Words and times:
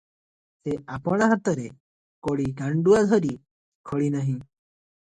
ସେ 0.61 0.77
ଆପଣା 0.95 1.27
ହାତରେ 1.35 1.67
କୋଡ଼ି 2.29 2.49
ଗାଣ୍ତୁଆ 2.63 3.05
ଧରି 3.13 3.39
ଖୋଳିନାହିଁ। 3.93 4.37